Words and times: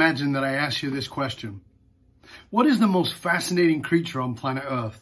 imagine 0.00 0.32
that 0.32 0.44
I 0.44 0.54
ask 0.54 0.82
you 0.82 0.88
this 0.88 1.08
question. 1.08 1.60
What 2.48 2.64
is 2.64 2.80
the 2.80 2.86
most 2.86 3.12
fascinating 3.12 3.82
creature 3.82 4.22
on 4.22 4.34
planet 4.34 4.64
Earth? 4.66 4.98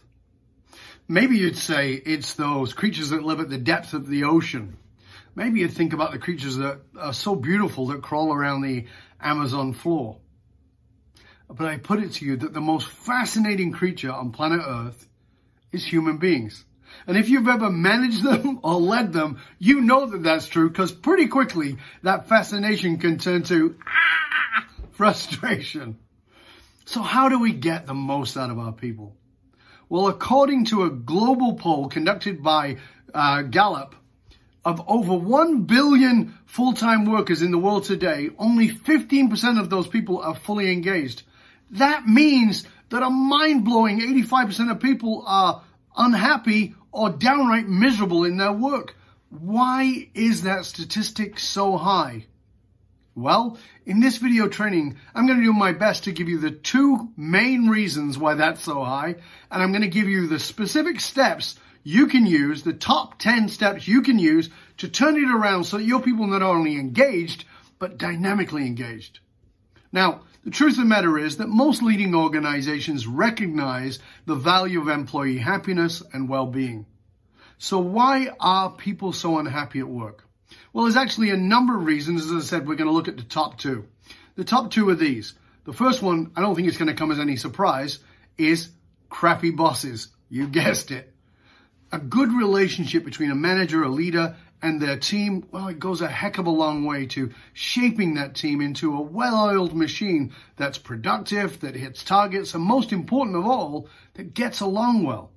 Maybe 1.07 1.39
you'd 1.39 1.57
say 1.57 1.93
it's 1.93 2.34
those 2.34 2.72
creatures 2.72 3.11
that 3.11 3.22
live 3.22 3.39
at 3.39 3.48
the 3.48 3.58
depth 3.58 3.95
of 3.95 4.08
the 4.08 4.25
ocean. 4.25 4.76
Maybe 5.36 5.61
you'd 5.61 5.72
think 5.72 5.93
about 5.93 6.11
the 6.11 6.18
creatures 6.18 6.57
that 6.57 6.80
are 6.98 7.12
so 7.12 7.36
beautiful 7.36 7.86
that 7.86 8.03
crawl 8.03 8.32
around 8.32 8.62
the 8.62 8.86
Amazon 9.21 9.72
floor. 9.72 10.16
But 11.49 11.68
I 11.68 11.76
put 11.79 12.03
it 12.03 12.14
to 12.14 12.25
you 12.25 12.36
that 12.39 12.53
the 12.53 12.61
most 12.61 12.89
fascinating 12.89 13.71
creature 13.71 14.11
on 14.11 14.32
planet 14.32 14.62
Earth 14.67 15.07
is 15.71 15.85
human 15.85 16.18
beings. 16.18 16.64
And 17.07 17.17
if 17.17 17.29
you've 17.29 17.46
ever 17.46 17.71
managed 17.71 18.25
them 18.25 18.58
or 18.64 18.80
led 18.80 19.12
them, 19.12 19.39
you 19.61 19.80
know 19.80 20.07
that 20.07 20.25
that's 20.25 20.49
true 20.49 20.68
because 20.68 20.90
pretty 20.90 21.29
quickly 21.29 21.76
that 22.03 22.29
fascination 22.29 22.99
can 22.99 23.18
turn 23.18 23.44
to 23.44 23.76
ah, 23.86 24.18
frustration. 24.98 25.96
So 26.84 27.02
how 27.02 27.29
do 27.29 27.39
we 27.39 27.52
get 27.52 27.86
the 27.86 27.94
most 27.94 28.36
out 28.36 28.50
of 28.50 28.58
our 28.58 28.72
people? 28.72 29.16
Well, 29.89 30.08
according 30.08 30.64
to 30.66 30.82
a 30.82 30.90
global 30.90 31.54
poll 31.54 31.89
conducted 31.89 32.42
by 32.42 32.78
uh, 33.14 33.42
Gallup, 33.42 33.94
of 34.64 34.83
over 34.89 35.14
1 35.14 35.62
billion 35.62 36.36
full-time 36.47 37.05
workers 37.05 37.42
in 37.42 37.53
the 37.53 37.58
world 37.58 37.84
today, 37.84 38.30
only 38.39 38.69
15% 38.69 39.61
of 39.61 39.70
those 39.70 39.86
people 39.86 40.19
are 40.19 40.34
fully 40.34 40.70
engaged. 40.72 41.22
That 41.70 42.05
means 42.05 42.64
that 42.91 43.05
a 43.05 43.08
mind-blowing 43.08 44.00
85% 44.00 44.72
of 44.72 44.80
people 44.80 45.22
are 45.28 45.62
unhappy 45.97 46.75
or 46.91 47.11
downright 47.11 47.69
miserable 47.69 48.25
in 48.25 48.36
their 48.36 48.53
work. 48.53 48.97
Why 49.30 50.08
is 50.12 50.42
that 50.42 50.64
statistic 50.64 51.39
so 51.39 51.77
high? 51.77 52.27
Well, 53.19 53.58
in 53.84 53.98
this 53.98 54.19
video 54.19 54.47
training, 54.47 54.97
I'm 55.12 55.27
going 55.27 55.41
to 55.41 55.44
do 55.44 55.52
my 55.52 55.72
best 55.72 56.05
to 56.05 56.12
give 56.12 56.28
you 56.28 56.38
the 56.38 56.52
two 56.52 57.08
main 57.16 57.66
reasons 57.66 58.16
why 58.16 58.34
that's 58.34 58.62
so 58.62 58.84
high, 58.84 59.16
and 59.50 59.61
I'm 59.61 59.72
going 59.72 59.83
to 59.83 59.88
give 59.88 60.06
you 60.06 60.28
the 60.28 60.38
specific 60.38 61.00
steps 61.00 61.58
you 61.83 62.06
can 62.06 62.27
use, 62.27 62.62
the 62.62 62.72
top 62.72 63.19
10 63.19 63.48
steps 63.48 63.89
you 63.89 64.02
can 64.02 64.20
use 64.20 64.50
to 64.77 64.89
turn 64.89 65.16
it 65.16 65.28
around 65.28 65.64
so 65.64 65.78
that 65.78 65.84
your 65.84 66.00
people 66.00 66.28
not 66.28 66.42
only 66.42 66.77
engaged, 66.77 67.44
but 67.80 67.98
dynamically 67.98 68.64
engaged. 68.64 69.19
Now, 69.91 70.20
the 70.44 70.52
truth 70.52 70.74
of 70.74 70.78
the 70.78 70.84
matter 70.84 71.19
is 71.19 71.39
that 71.39 71.48
most 71.48 71.83
leading 71.83 72.14
organizations 72.14 73.08
recognize 73.08 73.98
the 74.27 74.36
value 74.36 74.80
of 74.80 74.86
employee 74.86 75.39
happiness 75.39 76.05
and 76.12 76.28
well-being. 76.28 76.86
So 77.58 77.80
why 77.80 78.30
are 78.39 78.70
people 78.70 79.12
so 79.12 79.41
unhappy 79.41 79.80
at 79.80 79.89
work? 79.89 80.28
Well, 80.73 80.85
there's 80.85 80.97
actually 80.97 81.31
a 81.31 81.37
number 81.37 81.77
of 81.77 81.85
reasons. 81.85 82.27
As 82.27 82.33
I 82.33 82.47
said, 82.47 82.69
we're 82.69 82.77
going 82.77 82.89
to 82.89 82.95
look 82.95 83.09
at 83.09 83.17
the 83.17 83.23
top 83.23 83.59
two. 83.59 83.87
The 84.37 84.45
top 84.45 84.71
two 84.71 84.89
are 84.89 84.95
these. 84.95 85.35
The 85.65 85.73
first 85.73 86.03
one, 86.03 86.33
I 86.37 86.41
don't 86.41 86.55
think 86.55 86.69
it's 86.69 86.79
going 86.79 86.89
to 86.89 86.95
come 86.95 87.11
as 87.11 87.19
any 87.19 87.37
surprise, 87.37 87.99
is 88.37 88.71
crappy 89.11 89.51
bosses. 89.51 90.09
You 90.31 90.47
guessed 90.47 90.91
it. 90.91 91.13
A 91.91 91.99
good 91.99 92.33
relationship 92.33 93.05
between 93.05 93.31
a 93.31 93.35
manager, 93.35 93.83
a 93.83 93.89
leader, 93.89 94.37
and 94.61 94.81
their 94.81 94.99
team, 94.99 95.47
well, 95.53 95.69
it 95.69 95.79
goes 95.79 96.01
a 96.01 96.09
heck 96.09 96.39
of 96.39 96.47
a 96.47 96.51
long 96.51 96.85
way 96.85 97.07
to 97.07 97.33
shaping 97.53 98.15
that 98.15 98.35
team 98.35 98.61
into 98.61 98.95
a 98.95 99.01
well-oiled 99.01 99.75
machine 99.75 100.35
that's 100.57 100.79
productive, 100.79 101.61
that 101.61 101.77
hits 101.77 102.03
targets, 102.03 102.55
and 102.55 102.65
most 102.65 102.93
important 102.93 103.37
of 103.37 103.47
all, 103.47 103.89
that 104.15 104.35
gets 104.35 104.61
along 104.61 105.05
well. 105.05 105.31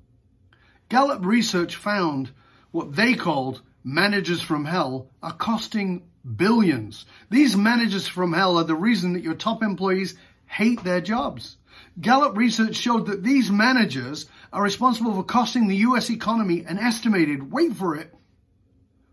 Gallup 0.89 1.23
research 1.23 1.75
found 1.75 2.31
what 2.71 2.95
they 2.95 3.13
called 3.13 3.61
managers 3.83 4.41
from 4.41 4.65
hell 4.65 5.09
are 5.21 5.33
costing 5.33 6.03
billions. 6.35 7.05
These 7.29 7.57
managers 7.57 8.07
from 8.07 8.33
hell 8.33 8.57
are 8.57 8.63
the 8.63 8.75
reason 8.75 9.13
that 9.13 9.23
your 9.23 9.33
top 9.35 9.63
employees 9.63 10.15
hate 10.45 10.83
their 10.83 11.01
jobs. 11.01 11.57
Gallup 11.99 12.37
research 12.37 12.75
showed 12.75 13.07
that 13.07 13.23
these 13.23 13.51
managers 13.51 14.27
are 14.53 14.61
responsible 14.61 15.13
for 15.13 15.23
costing 15.23 15.67
the 15.67 15.77
US 15.77 16.09
economy 16.09 16.63
an 16.65 16.77
estimated, 16.77 17.51
wait 17.51 17.73
for 17.75 17.95
it, 17.95 18.13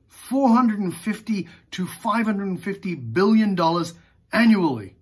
450 0.08 1.48
to 1.72 1.86
550 1.86 2.94
billion 2.94 3.54
dollars 3.54 3.94
annually. 4.32 4.94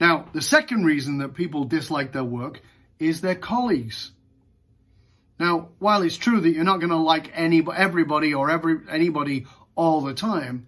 Now, 0.00 0.26
the 0.32 0.42
second 0.42 0.84
reason 0.84 1.18
that 1.18 1.34
people 1.34 1.64
dislike 1.64 2.12
their 2.12 2.24
work 2.24 2.60
is 2.98 3.20
their 3.20 3.34
colleagues. 3.34 4.10
Now, 5.38 5.70
while 5.78 6.02
it's 6.02 6.16
true 6.16 6.40
that 6.40 6.50
you're 6.50 6.64
not 6.64 6.80
going 6.80 6.90
to 6.90 6.96
like 6.96 7.30
any 7.34 7.64
everybody 7.74 8.34
or 8.34 8.50
every 8.50 8.78
anybody 8.88 9.46
all 9.74 10.00
the 10.00 10.14
time, 10.14 10.66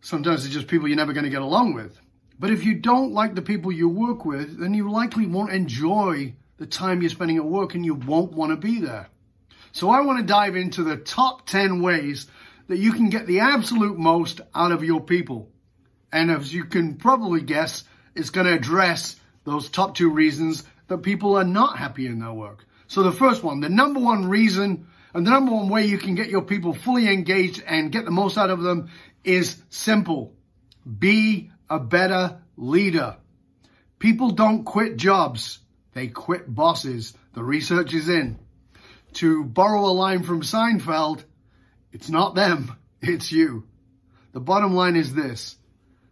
sometimes 0.00 0.44
it's 0.44 0.54
just 0.54 0.66
people 0.66 0.88
you're 0.88 0.96
never 0.96 1.12
going 1.12 1.24
to 1.24 1.30
get 1.30 1.42
along 1.42 1.74
with. 1.74 1.98
But 2.38 2.50
if 2.50 2.64
you 2.64 2.74
don't 2.74 3.12
like 3.12 3.34
the 3.34 3.42
people 3.42 3.70
you 3.70 3.88
work 3.88 4.24
with, 4.24 4.58
then 4.58 4.74
you 4.74 4.90
likely 4.90 5.26
won't 5.26 5.52
enjoy 5.52 6.34
the 6.56 6.66
time 6.66 7.00
you're 7.00 7.10
spending 7.10 7.36
at 7.36 7.44
work 7.44 7.74
and 7.74 7.84
you 7.84 7.94
won't 7.94 8.32
want 8.32 8.50
to 8.50 8.56
be 8.56 8.80
there. 8.80 9.08
So 9.70 9.90
I 9.90 10.00
want 10.00 10.18
to 10.18 10.24
dive 10.24 10.56
into 10.56 10.82
the 10.82 10.96
top 10.96 11.46
10 11.46 11.82
ways 11.82 12.26
that 12.68 12.78
you 12.78 12.92
can 12.92 13.10
get 13.10 13.26
the 13.26 13.40
absolute 13.40 13.98
most 13.98 14.40
out 14.54 14.72
of 14.72 14.84
your 14.84 15.00
people. 15.00 15.50
And 16.12 16.30
as 16.30 16.52
you 16.52 16.64
can 16.64 16.96
probably 16.96 17.40
guess, 17.40 17.84
it's 18.14 18.30
going 18.30 18.46
to 18.46 18.54
address 18.54 19.16
those 19.44 19.70
top 19.70 19.94
two 19.94 20.10
reasons 20.10 20.64
that 20.88 20.98
people 20.98 21.36
are 21.36 21.44
not 21.44 21.78
happy 21.78 22.06
in 22.06 22.18
their 22.18 22.32
work. 22.32 22.66
So 22.92 23.02
the 23.02 23.10
first 23.10 23.42
one, 23.42 23.60
the 23.60 23.70
number 23.70 24.00
one 24.00 24.28
reason 24.28 24.86
and 25.14 25.26
the 25.26 25.30
number 25.30 25.50
one 25.50 25.70
way 25.70 25.86
you 25.86 25.96
can 25.96 26.14
get 26.14 26.28
your 26.28 26.42
people 26.42 26.74
fully 26.74 27.08
engaged 27.08 27.62
and 27.66 27.90
get 27.90 28.04
the 28.04 28.10
most 28.10 28.36
out 28.36 28.50
of 28.50 28.60
them 28.60 28.90
is 29.24 29.56
simple. 29.70 30.34
Be 30.98 31.50
a 31.70 31.80
better 31.80 32.42
leader. 32.58 33.16
People 33.98 34.32
don't 34.32 34.64
quit 34.64 34.98
jobs. 34.98 35.58
They 35.94 36.08
quit 36.08 36.54
bosses. 36.54 37.14
The 37.32 37.42
research 37.42 37.94
is 37.94 38.10
in. 38.10 38.38
To 39.14 39.42
borrow 39.42 39.86
a 39.86 39.96
line 39.96 40.22
from 40.22 40.42
Seinfeld, 40.42 41.24
it's 41.92 42.10
not 42.10 42.34
them, 42.34 42.76
it's 43.00 43.32
you. 43.32 43.64
The 44.32 44.40
bottom 44.40 44.74
line 44.74 44.96
is 44.96 45.14
this. 45.14 45.56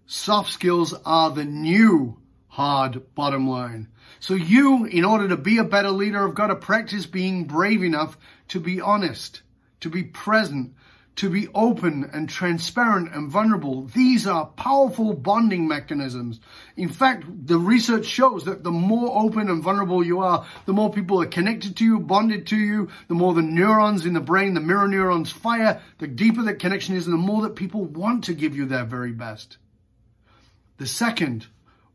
Soft 0.06 0.50
skills 0.50 0.94
are 1.04 1.30
the 1.30 1.44
new 1.44 2.19
hard 2.50 3.14
bottom 3.14 3.48
line. 3.48 3.88
So 4.18 4.34
you, 4.34 4.84
in 4.84 5.04
order 5.04 5.28
to 5.28 5.36
be 5.36 5.58
a 5.58 5.64
better 5.64 5.90
leader, 5.90 6.26
have 6.26 6.34
got 6.34 6.48
to 6.48 6.56
practice 6.56 7.06
being 7.06 7.44
brave 7.44 7.82
enough 7.82 8.18
to 8.48 8.60
be 8.60 8.80
honest, 8.80 9.42
to 9.80 9.88
be 9.88 10.02
present, 10.02 10.74
to 11.16 11.30
be 11.30 11.48
open 11.54 12.08
and 12.12 12.28
transparent 12.28 13.14
and 13.14 13.30
vulnerable. 13.30 13.84
These 13.84 14.26
are 14.26 14.46
powerful 14.46 15.12
bonding 15.12 15.68
mechanisms. 15.68 16.40
In 16.76 16.88
fact, 16.88 17.24
the 17.46 17.58
research 17.58 18.06
shows 18.06 18.44
that 18.44 18.64
the 18.64 18.70
more 18.70 19.22
open 19.22 19.48
and 19.48 19.62
vulnerable 19.62 20.04
you 20.04 20.20
are, 20.20 20.46
the 20.66 20.72
more 20.72 20.90
people 20.90 21.20
are 21.22 21.26
connected 21.26 21.76
to 21.76 21.84
you, 21.84 22.00
bonded 22.00 22.46
to 22.48 22.56
you, 22.56 22.88
the 23.08 23.14
more 23.14 23.34
the 23.34 23.42
neurons 23.42 24.06
in 24.06 24.14
the 24.14 24.20
brain, 24.20 24.54
the 24.54 24.60
mirror 24.60 24.88
neurons 24.88 25.30
fire, 25.30 25.80
the 25.98 26.08
deeper 26.08 26.42
that 26.42 26.58
connection 26.58 26.96
is, 26.96 27.06
and 27.06 27.14
the 27.14 27.18
more 27.18 27.42
that 27.42 27.54
people 27.54 27.84
want 27.84 28.24
to 28.24 28.34
give 28.34 28.56
you 28.56 28.64
their 28.64 28.84
very 28.84 29.12
best. 29.12 29.58
The 30.78 30.86
second 30.86 31.46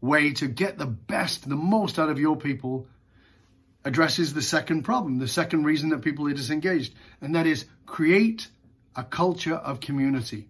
way 0.06 0.32
to 0.34 0.48
get 0.48 0.78
the 0.78 0.86
best, 0.86 1.48
the 1.48 1.56
most 1.56 2.00
out 2.00 2.10
of 2.10 2.20
your 2.20 2.36
people 2.36 2.88
addresses 3.84 4.34
the 4.34 4.42
second 4.42 4.84
problem, 4.84 5.20
the 5.20 5.28
second 5.28 5.64
reason 5.64 5.90
that 5.90 6.02
people 6.02 6.28
are 6.28 6.34
disengaged, 6.34 6.94
and 7.22 7.36
that 7.36 7.46
is 7.46 7.66
create 7.86 8.48
a 8.96 9.04
culture 9.04 9.56
of 9.56 9.80
community. 9.80 10.48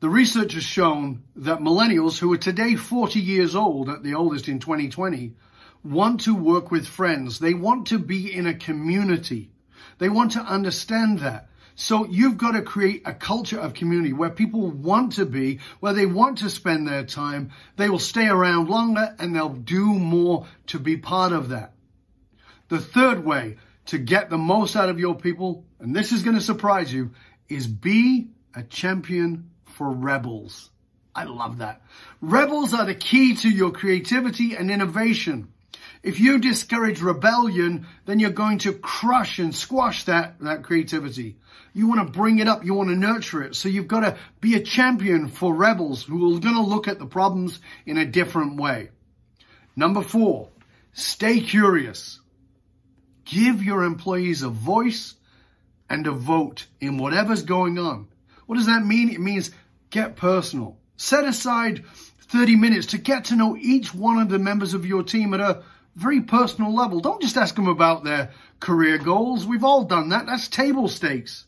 The 0.00 0.08
research 0.08 0.54
has 0.54 0.62
shown 0.62 1.22
that 1.36 1.60
millennials 1.60 2.18
who 2.18 2.32
are 2.32 2.38
today 2.38 2.74
40 2.76 3.18
years 3.20 3.56
old, 3.56 3.88
at 3.88 4.02
the 4.02 4.14
oldest 4.14 4.48
in 4.48 4.58
2020, 4.58 5.34
want 5.82 6.22
to 6.22 6.34
work 6.34 6.70
with 6.70 6.86
friends. 6.86 7.38
They 7.38 7.54
want 7.54 7.88
to 7.88 7.98
be 7.98 8.32
in 8.32 8.46
a 8.46 8.54
community. 8.54 9.50
They 9.98 10.08
want 10.08 10.32
to 10.32 10.40
understand 10.40 11.20
that. 11.20 11.48
So 11.76 12.06
you've 12.06 12.38
got 12.38 12.52
to 12.52 12.62
create 12.62 13.02
a 13.04 13.12
culture 13.12 13.60
of 13.60 13.74
community 13.74 14.14
where 14.14 14.30
people 14.30 14.70
want 14.70 15.12
to 15.12 15.26
be, 15.26 15.60
where 15.78 15.92
they 15.92 16.06
want 16.06 16.38
to 16.38 16.48
spend 16.48 16.88
their 16.88 17.04
time. 17.04 17.50
They 17.76 17.90
will 17.90 17.98
stay 17.98 18.26
around 18.26 18.70
longer 18.70 19.14
and 19.18 19.36
they'll 19.36 19.50
do 19.50 19.84
more 19.84 20.46
to 20.68 20.78
be 20.78 20.96
part 20.96 21.32
of 21.32 21.50
that. 21.50 21.74
The 22.68 22.80
third 22.80 23.24
way 23.24 23.58
to 23.86 23.98
get 23.98 24.30
the 24.30 24.38
most 24.38 24.74
out 24.74 24.88
of 24.88 24.98
your 24.98 25.14
people, 25.14 25.64
and 25.78 25.94
this 25.94 26.12
is 26.12 26.22
going 26.22 26.36
to 26.36 26.42
surprise 26.42 26.92
you, 26.92 27.12
is 27.48 27.66
be 27.66 28.30
a 28.54 28.62
champion 28.62 29.50
for 29.66 29.90
rebels. 29.90 30.70
I 31.14 31.24
love 31.24 31.58
that. 31.58 31.82
Rebels 32.22 32.72
are 32.72 32.86
the 32.86 32.94
key 32.94 33.36
to 33.36 33.50
your 33.50 33.70
creativity 33.70 34.56
and 34.56 34.70
innovation. 34.70 35.52
If 36.02 36.20
you 36.20 36.38
discourage 36.38 37.00
rebellion, 37.00 37.86
then 38.04 38.20
you're 38.20 38.30
going 38.30 38.58
to 38.58 38.72
crush 38.72 39.38
and 39.38 39.54
squash 39.54 40.04
that, 40.04 40.38
that 40.40 40.62
creativity. 40.62 41.36
You 41.72 41.88
want 41.88 42.06
to 42.06 42.18
bring 42.18 42.38
it 42.38 42.48
up. 42.48 42.64
You 42.64 42.74
want 42.74 42.88
to 42.90 42.96
nurture 42.96 43.42
it. 43.42 43.54
So 43.54 43.68
you've 43.68 43.88
got 43.88 44.00
to 44.00 44.16
be 44.40 44.54
a 44.54 44.62
champion 44.62 45.28
for 45.28 45.54
rebels 45.54 46.04
who 46.04 46.36
are 46.36 46.40
going 46.40 46.54
to 46.54 46.62
look 46.62 46.88
at 46.88 46.98
the 46.98 47.06
problems 47.06 47.60
in 47.84 47.98
a 47.98 48.06
different 48.06 48.60
way. 48.60 48.90
Number 49.74 50.02
four, 50.02 50.48
stay 50.92 51.40
curious. 51.40 52.20
Give 53.24 53.62
your 53.62 53.82
employees 53.82 54.42
a 54.42 54.48
voice 54.48 55.14
and 55.90 56.06
a 56.06 56.12
vote 56.12 56.66
in 56.80 56.98
whatever's 56.98 57.42
going 57.42 57.78
on. 57.78 58.08
What 58.46 58.56
does 58.56 58.66
that 58.66 58.84
mean? 58.84 59.10
It 59.10 59.20
means 59.20 59.50
get 59.90 60.16
personal. 60.16 60.78
Set 60.96 61.24
aside 61.24 61.84
30 62.28 62.56
minutes 62.56 62.86
to 62.86 62.98
get 62.98 63.26
to 63.26 63.36
know 63.36 63.56
each 63.56 63.94
one 63.94 64.18
of 64.18 64.28
the 64.28 64.38
members 64.38 64.74
of 64.74 64.86
your 64.86 65.02
team 65.02 65.34
at 65.34 65.40
a 65.40 65.62
very 65.96 66.20
personal 66.20 66.74
level. 66.74 67.00
Don't 67.00 67.22
just 67.22 67.36
ask 67.36 67.54
them 67.54 67.68
about 67.68 68.04
their 68.04 68.30
career 68.60 68.98
goals. 68.98 69.46
We've 69.46 69.64
all 69.64 69.84
done 69.84 70.10
that. 70.10 70.26
That's 70.26 70.46
table 70.46 70.88
stakes. 70.88 71.46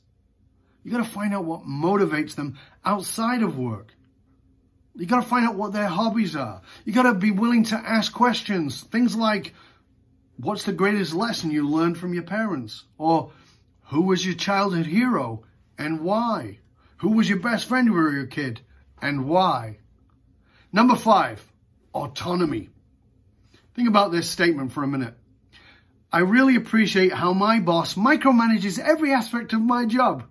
You 0.82 0.90
got 0.90 1.04
to 1.04 1.10
find 1.10 1.34
out 1.34 1.44
what 1.44 1.66
motivates 1.66 2.34
them 2.34 2.58
outside 2.84 3.42
of 3.42 3.58
work. 3.58 3.94
You 4.96 5.06
got 5.06 5.22
to 5.22 5.28
find 5.28 5.46
out 5.46 5.54
what 5.54 5.72
their 5.72 5.86
hobbies 5.86 6.34
are. 6.34 6.62
You 6.84 6.92
got 6.92 7.02
to 7.02 7.14
be 7.14 7.30
willing 7.30 7.64
to 7.64 7.76
ask 7.76 8.12
questions. 8.12 8.82
Things 8.84 9.14
like, 9.14 9.54
what's 10.38 10.64
the 10.64 10.72
greatest 10.72 11.12
lesson 11.12 11.50
you 11.50 11.68
learned 11.68 11.98
from 11.98 12.14
your 12.14 12.22
parents? 12.22 12.84
Or 12.96 13.30
who 13.88 14.02
was 14.02 14.24
your 14.24 14.34
childhood 14.34 14.86
hero 14.86 15.44
and 15.76 16.00
why? 16.00 16.58
Who 16.98 17.10
was 17.10 17.28
your 17.28 17.38
best 17.38 17.68
friend 17.68 17.88
when 17.92 17.98
you 17.98 18.02
were 18.02 18.20
a 18.20 18.26
kid 18.26 18.62
and 19.00 19.26
why? 19.26 19.78
Number 20.72 20.96
five, 20.96 21.46
autonomy. 21.94 22.70
Think 23.74 23.88
about 23.88 24.12
this 24.12 24.28
statement 24.28 24.72
for 24.72 24.82
a 24.82 24.88
minute. 24.88 25.14
I 26.10 26.20
really 26.20 26.56
appreciate 26.56 27.12
how 27.12 27.34
my 27.34 27.60
boss 27.60 27.94
micromanages 27.94 28.78
every 28.78 29.12
aspect 29.12 29.52
of 29.52 29.60
my 29.60 29.84
job. 29.84 30.24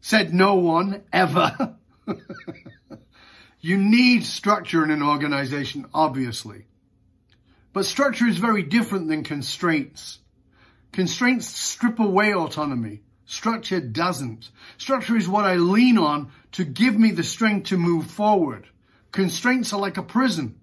Said 0.00 0.32
no 0.32 0.54
one 0.54 1.02
ever. 1.12 1.76
you 3.60 3.76
need 3.76 4.24
structure 4.24 4.82
in 4.82 4.90
an 4.90 5.02
organization, 5.02 5.86
obviously. 5.92 6.66
But 7.72 7.86
structure 7.86 8.26
is 8.26 8.38
very 8.38 8.62
different 8.62 9.08
than 9.08 9.22
constraints. 9.22 10.18
Constraints 10.92 11.46
strip 11.46 11.98
away 12.00 12.34
autonomy. 12.34 13.02
Structure 13.26 13.80
doesn't. 13.80 14.50
Structure 14.76 15.16
is 15.16 15.28
what 15.28 15.44
I 15.44 15.56
lean 15.56 15.96
on 15.96 16.32
to 16.52 16.64
give 16.64 16.98
me 16.98 17.12
the 17.12 17.22
strength 17.22 17.68
to 17.68 17.78
move 17.78 18.06
forward. 18.08 18.66
Constraints 19.10 19.72
are 19.72 19.80
like 19.80 19.96
a 19.96 20.02
prison. 20.02 20.60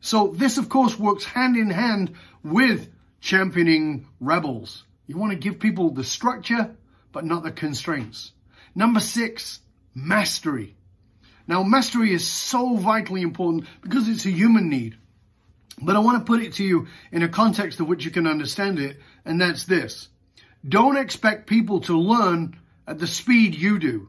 So 0.00 0.28
this, 0.28 0.58
of 0.58 0.68
course, 0.68 0.98
works 0.98 1.24
hand 1.24 1.56
in 1.56 1.70
hand 1.70 2.14
with 2.42 2.88
championing 3.20 4.06
rebels. 4.18 4.84
You 5.06 5.16
want 5.16 5.32
to 5.32 5.38
give 5.38 5.60
people 5.60 5.90
the 5.90 6.04
structure, 6.04 6.74
but 7.12 7.24
not 7.24 7.42
the 7.42 7.50
constraints. 7.50 8.32
Number 8.74 9.00
six, 9.00 9.60
mastery. 9.94 10.76
Now, 11.46 11.62
mastery 11.62 12.12
is 12.12 12.26
so 12.26 12.76
vitally 12.76 13.22
important 13.22 13.66
because 13.82 14.08
it's 14.08 14.24
a 14.24 14.30
human 14.30 14.68
need. 14.68 14.96
But 15.82 15.96
I 15.96 16.00
want 16.00 16.18
to 16.18 16.30
put 16.30 16.42
it 16.42 16.54
to 16.54 16.64
you 16.64 16.88
in 17.10 17.22
a 17.22 17.28
context 17.28 17.80
of 17.80 17.88
which 17.88 18.04
you 18.04 18.10
can 18.10 18.26
understand 18.26 18.78
it, 18.78 19.00
and 19.24 19.40
that's 19.40 19.64
this. 19.64 20.08
Don't 20.66 20.96
expect 20.96 21.48
people 21.48 21.80
to 21.82 21.98
learn 21.98 22.58
at 22.86 22.98
the 22.98 23.06
speed 23.06 23.54
you 23.54 23.78
do. 23.78 24.08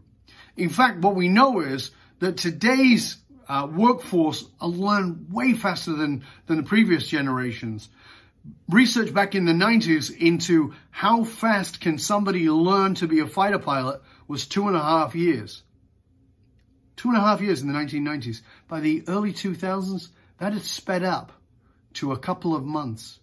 In 0.58 0.70
fact, 0.70 1.00
what 1.00 1.16
we 1.16 1.30
know 1.30 1.62
is 1.62 1.92
that 2.20 2.38
today's 2.38 3.18
uh, 3.52 3.68
workforce 3.68 4.46
learn 4.62 5.28
way 5.30 5.54
faster 5.54 5.92
than, 5.92 6.24
than 6.46 6.56
the 6.56 6.64
previous 6.64 7.06
generations. 7.06 7.90
Research 8.70 9.14
back 9.14 9.36
in 9.36 9.44
the 9.44 9.52
90s 9.52 10.10
into 10.18 10.74
how 10.90 11.26
fast 11.26 11.82
can 11.82 11.98
somebody 11.98 12.50
learn 12.50 12.96
to 12.96 13.08
be 13.08 13.20
a 13.20 13.28
fighter 13.28 13.60
pilot 13.60 14.02
was 14.26 14.48
two 14.48 14.70
and 14.70 14.78
a 14.78 14.82
half 14.82 15.16
years. 15.16 15.64
Two 16.96 17.10
and 17.10 17.18
a 17.18 17.22
half 17.22 17.42
years 17.42 17.62
in 17.62 17.68
the 17.68 17.78
1990s. 17.78 18.40
By 18.70 18.80
the 18.80 19.04
early 19.10 19.34
2000s, 19.34 20.08
that 20.38 20.54
had 20.54 20.64
sped 20.64 21.04
up 21.04 21.34
to 21.96 22.14
a 22.14 22.18
couple 22.18 22.56
of 22.56 22.64
months. 22.64 23.20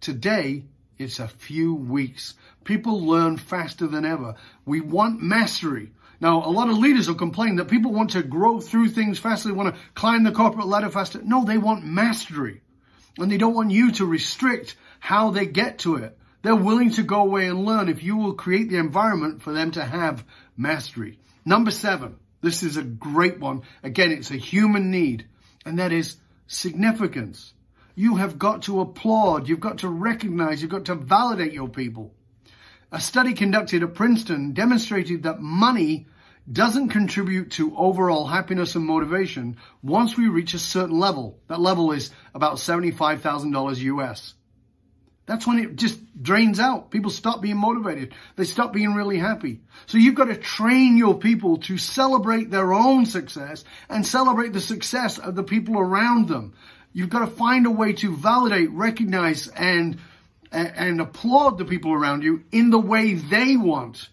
Today, 0.00 0.64
it's 0.96 1.18
a 1.18 1.28
few 1.28 1.74
weeks. 1.74 2.32
People 2.64 3.06
learn 3.06 3.36
faster 3.36 3.86
than 3.86 4.06
ever. 4.06 4.36
We 4.64 4.80
want 4.80 5.20
mastery. 5.20 5.92
Now, 6.20 6.44
a 6.44 6.52
lot 6.52 6.68
of 6.68 6.78
leaders 6.78 7.08
will 7.08 7.14
complain 7.14 7.56
that 7.56 7.68
people 7.68 7.92
want 7.92 8.10
to 8.10 8.22
grow 8.22 8.60
through 8.60 8.90
things 8.90 9.18
faster. 9.18 9.48
They 9.48 9.54
want 9.54 9.74
to 9.74 9.80
climb 9.94 10.22
the 10.22 10.32
corporate 10.32 10.66
ladder 10.66 10.90
faster. 10.90 11.20
No, 11.22 11.44
they 11.44 11.56
want 11.56 11.84
mastery. 11.84 12.60
And 13.18 13.32
they 13.32 13.38
don't 13.38 13.54
want 13.54 13.70
you 13.70 13.92
to 13.92 14.04
restrict 14.04 14.76
how 14.98 15.30
they 15.30 15.46
get 15.46 15.78
to 15.80 15.96
it. 15.96 16.18
They're 16.42 16.54
willing 16.54 16.90
to 16.92 17.02
go 17.02 17.22
away 17.22 17.46
and 17.46 17.64
learn 17.64 17.88
if 17.88 18.02
you 18.02 18.16
will 18.16 18.34
create 18.34 18.68
the 18.68 18.76
environment 18.76 19.42
for 19.42 19.52
them 19.52 19.70
to 19.72 19.84
have 19.84 20.24
mastery. 20.56 21.18
Number 21.44 21.70
seven. 21.70 22.16
This 22.42 22.62
is 22.62 22.76
a 22.76 22.82
great 22.82 23.38
one. 23.38 23.62
Again, 23.82 24.12
it's 24.12 24.30
a 24.30 24.36
human 24.36 24.90
need. 24.90 25.26
And 25.66 25.78
that 25.78 25.92
is 25.92 26.16
significance. 26.46 27.52
You 27.94 28.16
have 28.16 28.38
got 28.38 28.62
to 28.62 28.80
applaud. 28.80 29.48
You've 29.48 29.60
got 29.60 29.78
to 29.78 29.88
recognize. 29.88 30.62
You've 30.62 30.70
got 30.70 30.86
to 30.86 30.94
validate 30.94 31.52
your 31.52 31.68
people. 31.68 32.14
A 32.92 33.00
study 33.00 33.34
conducted 33.34 33.84
at 33.84 33.94
Princeton 33.94 34.52
demonstrated 34.52 35.22
that 35.22 35.40
money 35.40 36.06
doesn't 36.50 36.88
contribute 36.88 37.52
to 37.52 37.76
overall 37.76 38.26
happiness 38.26 38.74
and 38.74 38.84
motivation 38.84 39.56
once 39.82 40.16
we 40.16 40.28
reach 40.28 40.54
a 40.54 40.58
certain 40.58 40.98
level. 40.98 41.38
That 41.46 41.60
level 41.60 41.92
is 41.92 42.10
about 42.34 42.56
$75,000 42.56 43.76
US. 43.78 44.34
That's 45.26 45.46
when 45.46 45.60
it 45.60 45.76
just 45.76 46.00
drains 46.20 46.58
out. 46.58 46.90
People 46.90 47.12
stop 47.12 47.40
being 47.40 47.58
motivated. 47.58 48.12
They 48.34 48.42
stop 48.42 48.72
being 48.72 48.94
really 48.94 49.18
happy. 49.18 49.60
So 49.86 49.96
you've 49.96 50.16
got 50.16 50.24
to 50.24 50.36
train 50.36 50.96
your 50.96 51.16
people 51.16 51.58
to 51.58 51.78
celebrate 51.78 52.50
their 52.50 52.72
own 52.72 53.06
success 53.06 53.62
and 53.88 54.04
celebrate 54.04 54.52
the 54.52 54.60
success 54.60 55.18
of 55.18 55.36
the 55.36 55.44
people 55.44 55.78
around 55.78 56.26
them. 56.26 56.54
You've 56.92 57.10
got 57.10 57.20
to 57.20 57.28
find 57.28 57.66
a 57.66 57.70
way 57.70 57.92
to 57.92 58.16
validate, 58.16 58.72
recognize, 58.72 59.46
and 59.46 60.00
and 60.52 61.00
applaud 61.00 61.58
the 61.58 61.64
people 61.64 61.92
around 61.92 62.22
you 62.22 62.44
in 62.50 62.70
the 62.70 62.78
way 62.78 63.14
they 63.14 63.56
want. 63.56 64.08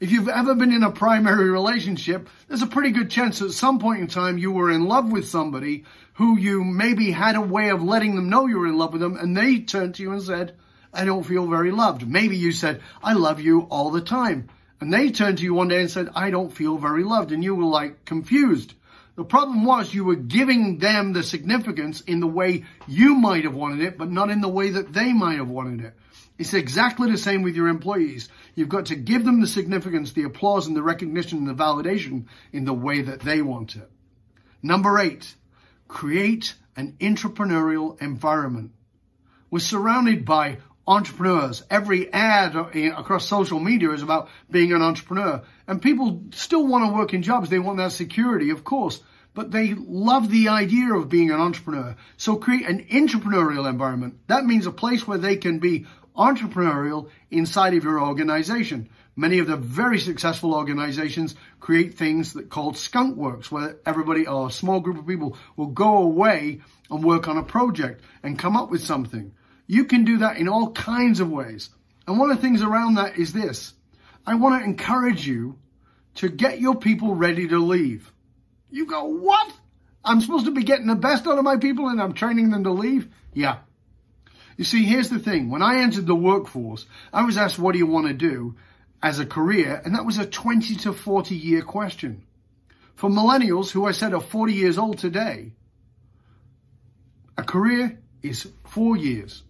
If 0.00 0.12
you've 0.12 0.28
ever 0.28 0.54
been 0.54 0.72
in 0.72 0.84
a 0.84 0.92
primary 0.92 1.50
relationship, 1.50 2.28
there's 2.46 2.62
a 2.62 2.68
pretty 2.68 2.90
good 2.90 3.10
chance 3.10 3.42
at 3.42 3.50
some 3.50 3.80
point 3.80 4.00
in 4.00 4.06
time 4.06 4.38
you 4.38 4.52
were 4.52 4.70
in 4.70 4.84
love 4.84 5.10
with 5.10 5.28
somebody 5.28 5.84
who 6.14 6.38
you 6.38 6.62
maybe 6.62 7.10
had 7.10 7.34
a 7.34 7.40
way 7.40 7.70
of 7.70 7.82
letting 7.82 8.14
them 8.14 8.28
know 8.28 8.46
you 8.46 8.58
were 8.58 8.68
in 8.68 8.78
love 8.78 8.92
with 8.92 9.00
them 9.00 9.16
and 9.16 9.36
they 9.36 9.58
turned 9.58 9.96
to 9.96 10.02
you 10.02 10.12
and 10.12 10.22
said, 10.22 10.54
I 10.92 11.04
don't 11.04 11.24
feel 11.24 11.46
very 11.46 11.72
loved. 11.72 12.06
Maybe 12.08 12.36
you 12.36 12.52
said, 12.52 12.80
I 13.02 13.14
love 13.14 13.40
you 13.40 13.62
all 13.70 13.90
the 13.90 14.00
time. 14.00 14.48
And 14.80 14.92
they 14.92 15.10
turned 15.10 15.38
to 15.38 15.44
you 15.44 15.54
one 15.54 15.68
day 15.68 15.80
and 15.80 15.90
said, 15.90 16.08
I 16.14 16.30
don't 16.30 16.52
feel 16.52 16.78
very 16.78 17.02
loved. 17.02 17.32
And 17.32 17.42
you 17.42 17.54
were 17.54 17.64
like 17.64 18.04
confused. 18.04 18.74
The 19.18 19.24
problem 19.24 19.64
was 19.64 19.92
you 19.92 20.04
were 20.04 20.14
giving 20.14 20.78
them 20.78 21.12
the 21.12 21.24
significance 21.24 22.02
in 22.02 22.20
the 22.20 22.28
way 22.28 22.66
you 22.86 23.16
might 23.16 23.42
have 23.42 23.54
wanted 23.54 23.80
it, 23.80 23.98
but 23.98 24.12
not 24.12 24.30
in 24.30 24.40
the 24.40 24.48
way 24.48 24.70
that 24.70 24.92
they 24.92 25.12
might 25.12 25.38
have 25.38 25.48
wanted 25.48 25.86
it. 25.86 25.94
It's 26.38 26.54
exactly 26.54 27.10
the 27.10 27.18
same 27.18 27.42
with 27.42 27.56
your 27.56 27.66
employees. 27.66 28.28
You've 28.54 28.68
got 28.68 28.86
to 28.86 28.94
give 28.94 29.24
them 29.24 29.40
the 29.40 29.48
significance, 29.48 30.12
the 30.12 30.22
applause 30.22 30.68
and 30.68 30.76
the 30.76 30.84
recognition 30.84 31.38
and 31.38 31.48
the 31.48 31.60
validation 31.60 32.26
in 32.52 32.64
the 32.64 32.72
way 32.72 33.02
that 33.02 33.18
they 33.18 33.42
want 33.42 33.74
it. 33.74 33.90
Number 34.62 35.00
eight, 35.00 35.34
create 35.88 36.54
an 36.76 36.94
entrepreneurial 37.00 38.00
environment. 38.00 38.70
We're 39.50 39.58
surrounded 39.58 40.24
by 40.26 40.58
entrepreneurs. 40.88 41.62
Every 41.70 42.10
ad 42.12 42.56
eh, 42.56 42.90
across 42.96 43.28
social 43.28 43.60
media 43.60 43.92
is 43.92 44.02
about 44.02 44.28
being 44.50 44.72
an 44.72 44.82
entrepreneur. 44.82 45.42
And 45.66 45.82
people 45.82 46.22
still 46.32 46.66
want 46.66 46.86
to 46.86 46.96
work 46.96 47.12
in 47.12 47.22
jobs. 47.22 47.50
They 47.50 47.58
want 47.58 47.76
that 47.76 47.92
security, 47.92 48.50
of 48.50 48.64
course, 48.64 49.00
but 49.34 49.50
they 49.50 49.74
love 49.74 50.30
the 50.30 50.48
idea 50.48 50.94
of 50.94 51.10
being 51.10 51.30
an 51.30 51.40
entrepreneur. 51.40 51.94
So 52.16 52.36
create 52.36 52.66
an 52.66 52.86
entrepreneurial 52.86 53.68
environment. 53.68 54.18
That 54.28 54.46
means 54.46 54.66
a 54.66 54.72
place 54.72 55.06
where 55.06 55.18
they 55.18 55.36
can 55.36 55.58
be 55.58 55.86
entrepreneurial 56.16 57.10
inside 57.30 57.74
of 57.74 57.84
your 57.84 58.00
organization. 58.00 58.88
Many 59.14 59.40
of 59.40 59.46
the 59.46 59.56
very 59.56 59.98
successful 59.98 60.54
organizations 60.54 61.34
create 61.60 61.94
things 61.94 62.32
that 62.32 62.50
called 62.50 62.78
skunk 62.78 63.16
works, 63.16 63.52
where 63.52 63.76
everybody 63.84 64.26
or 64.26 64.48
a 64.48 64.52
small 64.52 64.80
group 64.80 64.98
of 64.98 65.06
people 65.06 65.36
will 65.56 65.66
go 65.66 65.98
away 65.98 66.62
and 66.90 67.04
work 67.04 67.28
on 67.28 67.36
a 67.36 67.42
project 67.42 68.00
and 68.22 68.38
come 68.38 68.56
up 68.56 68.70
with 68.70 68.82
something. 68.82 69.32
You 69.68 69.84
can 69.84 70.04
do 70.04 70.18
that 70.18 70.38
in 70.38 70.48
all 70.48 70.72
kinds 70.72 71.20
of 71.20 71.30
ways. 71.30 71.68
And 72.06 72.18
one 72.18 72.30
of 72.30 72.36
the 72.38 72.42
things 72.42 72.62
around 72.62 72.94
that 72.94 73.18
is 73.18 73.34
this. 73.34 73.74
I 74.26 74.34
want 74.34 74.60
to 74.60 74.64
encourage 74.64 75.26
you 75.26 75.58
to 76.16 76.30
get 76.30 76.58
your 76.58 76.74
people 76.74 77.14
ready 77.14 77.46
to 77.48 77.58
leave. 77.58 78.10
You 78.70 78.86
go, 78.86 79.04
what? 79.04 79.52
I'm 80.02 80.22
supposed 80.22 80.46
to 80.46 80.50
be 80.50 80.64
getting 80.64 80.86
the 80.86 80.94
best 80.94 81.26
out 81.26 81.36
of 81.36 81.44
my 81.44 81.58
people 81.58 81.88
and 81.88 82.00
I'm 82.00 82.14
training 82.14 82.50
them 82.50 82.64
to 82.64 82.70
leave? 82.70 83.08
Yeah. 83.34 83.58
You 84.56 84.64
see, 84.64 84.84
here's 84.84 85.10
the 85.10 85.18
thing. 85.18 85.50
When 85.50 85.62
I 85.62 85.80
entered 85.80 86.06
the 86.06 86.14
workforce, 86.14 86.86
I 87.12 87.24
was 87.24 87.36
asked, 87.36 87.58
what 87.58 87.72
do 87.72 87.78
you 87.78 87.86
want 87.86 88.06
to 88.06 88.14
do 88.14 88.56
as 89.02 89.18
a 89.18 89.26
career? 89.26 89.82
And 89.84 89.94
that 89.94 90.06
was 90.06 90.16
a 90.16 90.26
20 90.26 90.76
to 90.76 90.94
40 90.94 91.34
year 91.36 91.62
question. 91.62 92.24
For 92.94 93.10
millennials, 93.10 93.70
who 93.70 93.84
I 93.84 93.92
said 93.92 94.14
are 94.14 94.20
40 94.20 94.54
years 94.54 94.78
old 94.78 94.98
today, 94.98 95.52
a 97.36 97.44
career 97.44 97.98
is 98.22 98.48
four 98.64 98.96
years 98.96 99.42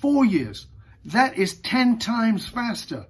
four 0.00 0.24
years. 0.24 0.66
That 1.06 1.38
is 1.38 1.54
10 1.54 1.98
times 1.98 2.46
faster. 2.48 3.06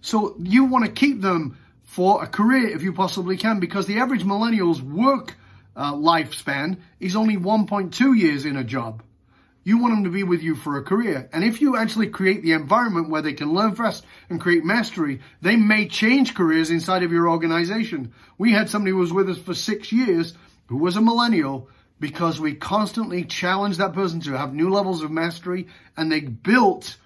So 0.00 0.36
you 0.38 0.64
want 0.64 0.84
to 0.84 0.90
keep 0.90 1.20
them 1.20 1.58
for 1.82 2.22
a 2.22 2.26
career 2.26 2.68
if 2.68 2.82
you 2.82 2.92
possibly 2.92 3.36
can 3.36 3.60
because 3.60 3.86
the 3.86 3.98
average 3.98 4.24
millennial's 4.24 4.80
work 4.80 5.36
uh, 5.76 5.92
lifespan 5.94 6.78
is 7.00 7.16
only 7.16 7.36
1.2 7.36 8.16
years 8.16 8.44
in 8.44 8.56
a 8.56 8.64
job. 8.64 9.02
You 9.62 9.78
want 9.78 9.94
them 9.94 10.04
to 10.04 10.10
be 10.10 10.22
with 10.22 10.42
you 10.42 10.56
for 10.56 10.78
a 10.78 10.82
career. 10.82 11.28
And 11.32 11.44
if 11.44 11.60
you 11.60 11.76
actually 11.76 12.08
create 12.08 12.42
the 12.42 12.52
environment 12.52 13.10
where 13.10 13.22
they 13.22 13.34
can 13.34 13.52
learn 13.52 13.74
fast 13.74 14.04
and 14.30 14.40
create 14.40 14.64
mastery, 14.64 15.20
they 15.42 15.56
may 15.56 15.86
change 15.86 16.34
careers 16.34 16.70
inside 16.70 17.02
of 17.02 17.12
your 17.12 17.28
organization. 17.28 18.14
We 18.38 18.52
had 18.52 18.70
somebody 18.70 18.92
who 18.92 18.98
was 18.98 19.12
with 19.12 19.28
us 19.28 19.38
for 19.38 19.54
six 19.54 19.92
years 19.92 20.34
who 20.68 20.78
was 20.78 20.96
a 20.96 21.00
millennial 21.00 21.68
because 22.00 22.40
we 22.40 22.54
constantly 22.54 23.24
challenge 23.24 23.76
that 23.76 23.92
person 23.92 24.20
to 24.22 24.32
have 24.32 24.54
new 24.54 24.70
levels 24.70 25.02
of 25.02 25.10
mastery 25.10 25.68
and 25.96 26.10
they 26.10 26.20
built 26.20 26.96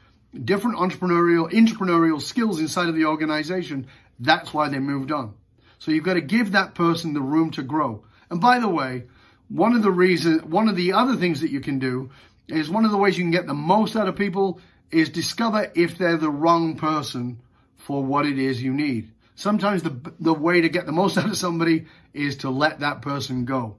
different 0.45 0.79
entrepreneurial, 0.79 1.51
entrepreneurial 1.51 2.23
skills 2.23 2.61
inside 2.61 2.89
of 2.89 2.95
the 2.95 3.05
organization. 3.05 3.89
That's 4.21 4.55
why 4.55 4.69
they 4.69 4.79
moved 4.79 5.11
on. 5.11 5.35
So 5.81 5.91
you've 5.91 6.05
got 6.05 6.15
to 6.15 6.21
give 6.21 6.53
that 6.53 6.75
person 6.75 7.13
the 7.13 7.21
room 7.21 7.51
to 7.53 7.63
grow. 7.63 8.05
And 8.31 8.41
by 8.41 8.61
the 8.61 8.69
way, 8.69 9.05
one 9.49 9.75
of 9.75 9.83
the 9.83 9.91
reasons, 9.91 10.43
one 10.45 10.69
of 10.69 10.77
the 10.77 10.93
other 10.93 11.17
things 11.17 11.41
that 11.41 11.51
you 11.51 11.61
can 11.61 11.79
do 11.79 12.11
is 12.49 12.71
one 12.71 12.85
of 12.85 12.91
the 12.91 12.97
ways 12.97 13.19
you 13.19 13.25
can 13.25 13.31
get 13.31 13.47
the 13.47 13.55
most 13.55 13.97
out 13.97 14.09
of 14.09 14.17
people 14.17 14.61
is 14.91 15.09
discover 15.09 15.71
if 15.75 15.99
they're 15.99 16.17
the 16.17 16.31
wrong 16.31 16.77
person 16.77 17.41
for 17.77 18.03
what 18.03 18.27
it 18.27 18.39
is 18.39 18.63
you 18.63 18.73
need. 18.73 19.11
Sometimes 19.35 19.83
the, 19.83 20.13
the 20.21 20.33
way 20.33 20.61
to 20.61 20.69
get 20.69 20.87
the 20.87 20.93
most 20.93 21.19
out 21.19 21.29
of 21.29 21.37
somebody 21.37 21.87
is 22.13 22.39
to 22.39 22.51
let 22.51 22.81
that 22.81 23.03
person 23.03 23.45
go. 23.45 23.77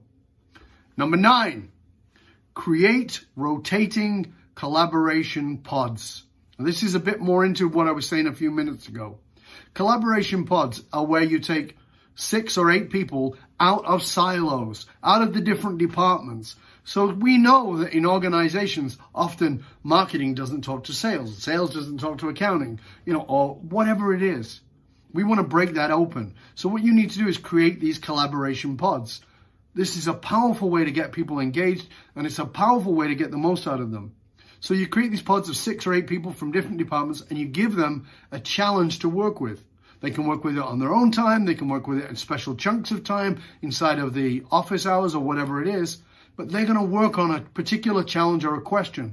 Number 0.96 1.16
nine, 1.16 1.70
create 2.54 3.24
rotating 3.36 4.34
collaboration 4.54 5.58
pods. 5.58 6.22
Now, 6.58 6.64
this 6.64 6.82
is 6.82 6.94
a 6.94 7.00
bit 7.00 7.20
more 7.20 7.44
into 7.44 7.68
what 7.68 7.86
I 7.86 7.92
was 7.92 8.08
saying 8.08 8.26
a 8.26 8.32
few 8.32 8.50
minutes 8.50 8.88
ago. 8.88 9.18
Collaboration 9.74 10.46
pods 10.46 10.82
are 10.92 11.04
where 11.04 11.22
you 11.22 11.38
take 11.38 11.76
six 12.14 12.56
or 12.56 12.70
eight 12.70 12.90
people 12.90 13.36
out 13.60 13.84
of 13.84 14.02
silos, 14.02 14.86
out 15.02 15.22
of 15.22 15.34
the 15.34 15.40
different 15.40 15.78
departments. 15.78 16.56
So 16.84 17.08
we 17.08 17.36
know 17.36 17.78
that 17.78 17.92
in 17.92 18.06
organizations, 18.06 18.96
often 19.14 19.64
marketing 19.82 20.34
doesn't 20.34 20.62
talk 20.62 20.84
to 20.84 20.92
sales, 20.92 21.42
sales 21.42 21.74
doesn't 21.74 21.98
talk 21.98 22.18
to 22.18 22.28
accounting, 22.28 22.80
you 23.04 23.12
know, 23.12 23.24
or 23.28 23.56
whatever 23.56 24.14
it 24.14 24.22
is. 24.22 24.60
We 25.12 25.24
want 25.24 25.40
to 25.40 25.46
break 25.46 25.74
that 25.74 25.90
open. 25.90 26.34
So 26.54 26.68
what 26.68 26.82
you 26.82 26.94
need 26.94 27.10
to 27.10 27.18
do 27.18 27.28
is 27.28 27.38
create 27.38 27.80
these 27.80 27.98
collaboration 27.98 28.76
pods. 28.76 29.20
This 29.76 29.98
is 29.98 30.08
a 30.08 30.14
powerful 30.14 30.70
way 30.70 30.86
to 30.86 30.90
get 30.90 31.12
people 31.12 31.38
engaged 31.38 31.86
and 32.14 32.26
it's 32.26 32.38
a 32.38 32.46
powerful 32.46 32.94
way 32.94 33.08
to 33.08 33.14
get 33.14 33.30
the 33.30 33.36
most 33.36 33.66
out 33.66 33.82
of 33.82 33.90
them. 33.90 34.14
So 34.60 34.72
you 34.72 34.86
create 34.86 35.10
these 35.10 35.20
pods 35.20 35.50
of 35.50 35.56
six 35.56 35.86
or 35.86 35.92
eight 35.92 36.06
people 36.06 36.32
from 36.32 36.50
different 36.50 36.78
departments 36.78 37.22
and 37.28 37.38
you 37.38 37.44
give 37.44 37.76
them 37.76 38.08
a 38.32 38.40
challenge 38.40 39.00
to 39.00 39.10
work 39.10 39.38
with. 39.38 39.62
They 40.00 40.10
can 40.10 40.26
work 40.26 40.44
with 40.44 40.56
it 40.56 40.62
on 40.62 40.78
their 40.78 40.94
own 40.94 41.12
time. 41.12 41.44
They 41.44 41.54
can 41.54 41.68
work 41.68 41.86
with 41.86 41.98
it 41.98 42.08
in 42.08 42.16
special 42.16 42.54
chunks 42.54 42.90
of 42.90 43.04
time 43.04 43.42
inside 43.60 43.98
of 43.98 44.14
the 44.14 44.44
office 44.50 44.86
hours 44.86 45.14
or 45.14 45.22
whatever 45.22 45.60
it 45.60 45.68
is. 45.68 45.98
But 46.36 46.50
they're 46.50 46.64
going 46.64 46.78
to 46.78 46.82
work 46.82 47.18
on 47.18 47.30
a 47.30 47.42
particular 47.42 48.02
challenge 48.02 48.46
or 48.46 48.54
a 48.54 48.62
question. 48.62 49.12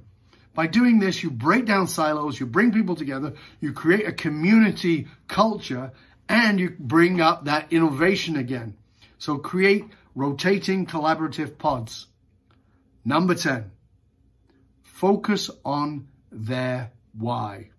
By 0.54 0.68
doing 0.68 1.00
this, 1.00 1.24
you 1.24 1.30
break 1.30 1.66
down 1.66 1.88
silos, 1.88 2.40
you 2.40 2.46
bring 2.46 2.72
people 2.72 2.96
together, 2.96 3.34
you 3.60 3.74
create 3.74 4.08
a 4.08 4.14
community 4.14 5.08
culture, 5.28 5.92
and 6.30 6.58
you 6.58 6.74
bring 6.80 7.20
up 7.20 7.46
that 7.46 7.74
innovation 7.74 8.38
again. 8.38 8.78
So 9.18 9.38
create 9.38 9.86
rotating 10.16 10.86
collaborative 10.86 11.58
pods. 11.58 12.08
Number 13.06 13.36
10, 13.36 13.72
focus 14.84 15.50
on 15.66 16.08
their 16.32 16.92
why. 17.14 17.70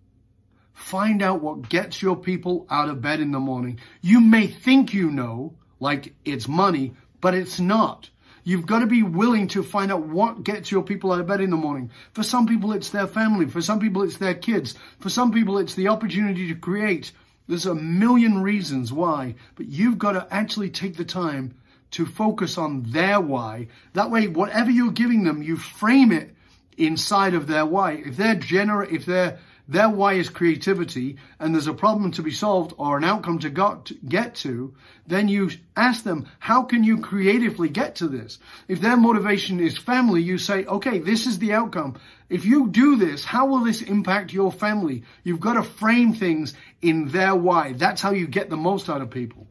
Find 0.73 1.23
out 1.23 1.41
what 1.41 1.69
gets 1.69 2.01
your 2.01 2.15
people 2.15 2.67
out 2.69 2.89
of 2.89 3.01
bed 3.01 3.21
in 3.21 3.31
the 3.31 3.39
morning. 3.39 3.79
You 4.01 4.19
may 4.19 4.47
think 4.47 4.93
you 4.93 5.09
know, 5.09 5.55
like 5.79 6.13
it's 6.25 6.47
money, 6.47 6.93
but 7.21 7.33
it's 7.33 7.59
not. 7.59 8.09
You've 8.43 8.67
got 8.67 8.79
to 8.79 8.85
be 8.85 9.01
willing 9.01 9.47
to 9.49 9.63
find 9.63 9.91
out 9.91 10.05
what 10.05 10.43
gets 10.43 10.69
your 10.71 10.83
people 10.83 11.11
out 11.11 11.19
of 11.19 11.25
bed 11.25 11.41
in 11.41 11.49
the 11.49 11.57
morning. 11.57 11.89
For 12.13 12.21
some 12.21 12.45
people, 12.45 12.73
it's 12.73 12.91
their 12.91 13.07
family. 13.07 13.47
For 13.47 13.61
some 13.61 13.79
people, 13.79 14.03
it's 14.03 14.17
their 14.17 14.35
kids. 14.35 14.75
For 14.99 15.09
some 15.09 15.31
people, 15.31 15.57
it's 15.57 15.73
the 15.73 15.87
opportunity 15.87 16.49
to 16.49 16.55
create. 16.55 17.11
There's 17.47 17.65
a 17.65 17.73
million 17.73 18.43
reasons 18.43 18.93
why, 18.93 19.35
but 19.55 19.67
you've 19.67 19.97
got 19.97 20.11
to 20.11 20.27
actually 20.29 20.69
take 20.69 20.95
the 20.95 21.05
time 21.05 21.55
to 21.95 22.05
focus 22.05 22.57
on 22.57 22.83
their 22.91 23.21
why. 23.21 23.67
That 23.93 24.11
way, 24.11 24.27
whatever 24.27 24.69
you're 24.69 24.91
giving 24.91 25.23
them, 25.23 25.41
you 25.41 25.55
frame 25.57 26.11
it 26.11 26.35
inside 26.77 27.33
of 27.33 27.47
their 27.47 27.65
why. 27.65 27.93
If 27.93 28.17
they're 28.17 28.35
gener- 28.35 28.91
if 28.91 29.05
they're 29.05 29.39
their 29.67 29.89
why 29.89 30.13
is 30.13 30.29
creativity 30.29 31.17
and 31.39 31.53
there's 31.53 31.67
a 31.67 31.73
problem 31.73 32.11
to 32.11 32.21
be 32.21 32.31
solved 32.31 32.73
or 32.77 32.97
an 32.97 33.03
outcome 33.03 33.39
to, 33.39 33.49
got 33.49 33.85
to 33.85 33.95
get 34.07 34.35
to, 34.35 34.75
then 35.07 35.27
you 35.27 35.49
ask 35.75 36.03
them, 36.03 36.27
how 36.39 36.63
can 36.63 36.83
you 36.83 36.99
creatively 36.99 37.69
get 37.69 37.95
to 37.95 38.07
this? 38.07 38.37
If 38.67 38.81
their 38.81 38.97
motivation 38.97 39.59
is 39.59 39.77
family, 39.77 40.21
you 40.21 40.37
say, 40.37 40.65
okay, 40.65 40.99
this 40.99 41.25
is 41.25 41.39
the 41.39 41.53
outcome. 41.53 41.97
If 42.29 42.45
you 42.45 42.67
do 42.67 42.97
this, 42.97 43.23
how 43.23 43.47
will 43.47 43.63
this 43.63 43.81
impact 43.81 44.33
your 44.33 44.51
family? 44.51 45.03
You've 45.23 45.39
got 45.39 45.53
to 45.53 45.63
frame 45.63 46.13
things 46.13 46.53
in 46.81 47.07
their 47.07 47.35
why. 47.35 47.73
That's 47.73 48.01
how 48.01 48.11
you 48.11 48.27
get 48.27 48.49
the 48.49 48.57
most 48.57 48.89
out 48.89 49.01
of 49.01 49.09
people. 49.09 49.47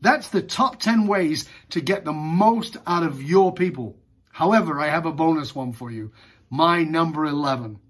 That's 0.00 0.28
the 0.28 0.42
top 0.42 0.78
10 0.80 1.06
ways 1.06 1.48
to 1.70 1.80
get 1.80 2.04
the 2.04 2.12
most 2.12 2.76
out 2.86 3.02
of 3.02 3.22
your 3.22 3.52
people. 3.52 3.96
However, 4.30 4.78
I 4.78 4.88
have 4.88 5.06
a 5.06 5.12
bonus 5.12 5.54
one 5.54 5.72
for 5.72 5.90
you. 5.90 6.12
My 6.50 6.84
number 6.84 7.24
11 7.24 7.80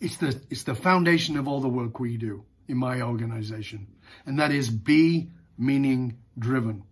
it's 0.00 0.16
the, 0.16 0.40
it's 0.48 0.64
the 0.64 0.74
foundation 0.74 1.36
of 1.36 1.46
all 1.46 1.60
the 1.60 1.68
work 1.68 2.00
we 2.00 2.16
do 2.16 2.44
in 2.66 2.76
my 2.76 3.02
organization. 3.02 3.86
And 4.26 4.38
that 4.38 4.50
is 4.50 4.70
be 4.70 5.30
meaning 5.58 6.18
driven. 6.38 6.84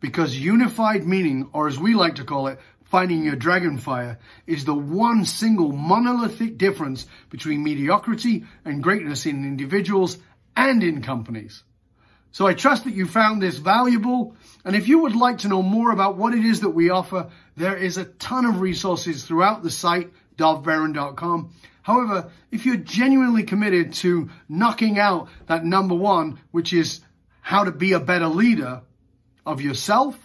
Because 0.00 0.36
unified 0.36 1.06
meaning, 1.06 1.50
or 1.52 1.68
as 1.68 1.78
we 1.78 1.94
like 1.94 2.16
to 2.16 2.24
call 2.24 2.46
it, 2.46 2.58
finding 2.84 3.22
your 3.22 3.36
dragon 3.36 3.76
fire, 3.76 4.18
is 4.46 4.64
the 4.64 4.74
one 4.74 5.26
single 5.26 5.70
monolithic 5.70 6.56
difference 6.56 7.06
between 7.28 7.62
mediocrity 7.62 8.46
and 8.64 8.82
greatness 8.82 9.26
in 9.26 9.44
individuals 9.44 10.16
and 10.56 10.82
in 10.82 11.02
companies. 11.02 11.62
So 12.32 12.46
I 12.46 12.54
trust 12.54 12.84
that 12.84 12.94
you 12.94 13.06
found 13.06 13.42
this 13.42 13.58
valuable. 13.58 14.36
And 14.64 14.76
if 14.76 14.88
you 14.88 15.00
would 15.00 15.16
like 15.16 15.38
to 15.38 15.48
know 15.48 15.62
more 15.62 15.90
about 15.90 16.16
what 16.16 16.34
it 16.34 16.44
is 16.44 16.60
that 16.60 16.70
we 16.70 16.90
offer, 16.90 17.28
there 17.56 17.76
is 17.76 17.96
a 17.96 18.04
ton 18.04 18.44
of 18.44 18.60
resources 18.60 19.24
throughout 19.24 19.62
the 19.62 19.70
site, 19.70 20.10
dovbaron.com. 20.36 21.52
However, 21.82 22.30
if 22.50 22.66
you're 22.66 22.76
genuinely 22.76 23.42
committed 23.42 23.94
to 23.94 24.30
knocking 24.48 24.98
out 24.98 25.28
that 25.46 25.64
number 25.64 25.94
one, 25.94 26.38
which 26.50 26.72
is 26.72 27.00
how 27.40 27.64
to 27.64 27.72
be 27.72 27.92
a 27.92 28.00
better 28.00 28.28
leader 28.28 28.82
of 29.44 29.60
yourself, 29.60 30.16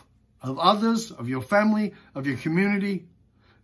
of 0.42 0.60
others, 0.60 1.12
of 1.12 1.28
your 1.28 1.42
family, 1.42 1.94
of 2.14 2.28
your 2.28 2.38
community, 2.38 3.08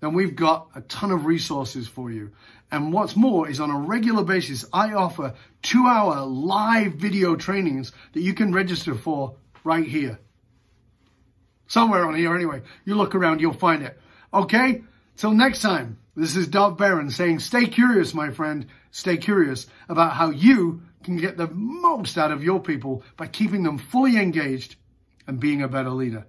then 0.01 0.13
we've 0.13 0.35
got 0.35 0.69
a 0.75 0.81
ton 0.81 1.11
of 1.11 1.25
resources 1.25 1.87
for 1.87 2.11
you. 2.11 2.31
And 2.71 2.91
what's 2.91 3.15
more 3.15 3.47
is 3.47 3.59
on 3.59 3.69
a 3.69 3.77
regular 3.77 4.23
basis, 4.23 4.65
I 4.73 4.93
offer 4.93 5.35
two 5.61 5.85
hour 5.87 6.25
live 6.25 6.95
video 6.95 7.35
trainings 7.35 7.91
that 8.13 8.21
you 8.21 8.33
can 8.33 8.53
register 8.53 8.95
for 8.95 9.35
right 9.63 9.85
here. 9.85 10.19
Somewhere 11.67 12.05
on 12.05 12.15
here 12.15 12.35
anyway. 12.35 12.63
You 12.83 12.95
look 12.95 13.15
around, 13.15 13.39
you'll 13.39 13.53
find 13.53 13.83
it. 13.83 13.97
Okay? 14.33 14.83
Till 15.17 15.31
next 15.31 15.61
time. 15.61 15.99
This 16.13 16.35
is 16.35 16.49
Dov 16.49 16.77
Baron 16.77 17.09
saying, 17.09 17.39
stay 17.39 17.67
curious, 17.67 18.13
my 18.13 18.31
friend. 18.31 18.65
Stay 18.91 19.15
curious 19.15 19.67
about 19.87 20.11
how 20.11 20.31
you 20.31 20.81
can 21.03 21.15
get 21.15 21.37
the 21.37 21.47
most 21.47 22.17
out 22.17 22.31
of 22.31 22.43
your 22.43 22.59
people 22.59 23.03
by 23.15 23.27
keeping 23.27 23.63
them 23.63 23.77
fully 23.77 24.17
engaged 24.17 24.75
and 25.27 25.39
being 25.39 25.61
a 25.61 25.69
better 25.69 25.91
leader. 25.91 26.25